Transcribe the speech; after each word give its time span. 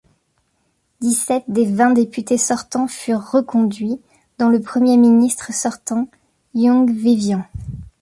Dix-sept 1.01 1.43
des 1.47 1.65
vingt 1.71 1.91
députés 1.93 2.39
sortants 2.39 2.87
furent 2.87 3.29
reconduits, 3.29 4.01
dont 4.39 4.49
le 4.49 4.59
premier 4.59 4.97
ministre 4.97 5.53
sortant 5.53 6.07
Young 6.55 6.89
Vivian. 6.91 7.43